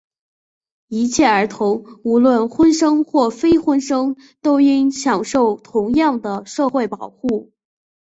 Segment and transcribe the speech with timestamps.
[0.87, 7.51] 一切儿童,无论婚生或非婚生,都应享受同样的社会保护。